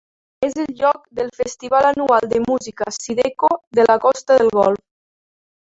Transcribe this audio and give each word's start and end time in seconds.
És 0.45 0.53
el 0.61 0.71
lloc 0.79 1.03
del 1.19 1.27
festival 1.41 1.89
anual 1.91 2.27
de 2.33 2.41
música 2.47 2.89
Zydeco 2.97 3.53
de 3.81 3.89
la 3.93 4.01
Costa 4.07 4.39
del 4.43 4.53
Golf. 4.61 4.85